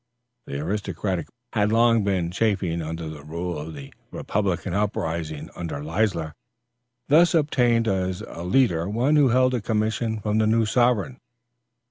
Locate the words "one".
8.89-9.15